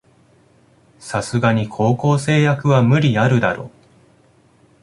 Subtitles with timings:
[0.97, 3.69] さすがに高校生役は無理あるだろ